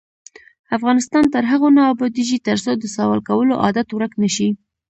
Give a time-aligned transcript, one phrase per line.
[0.77, 4.49] افغانستان تر هغو نه ابادیږي، ترڅو د سوال کولو عادت ورک نشي.